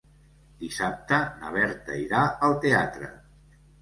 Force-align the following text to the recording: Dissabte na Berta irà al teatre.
Dissabte 0.61 1.19
na 1.43 1.53
Berta 1.57 1.99
irà 2.07 2.23
al 2.49 2.59
teatre. 2.65 3.11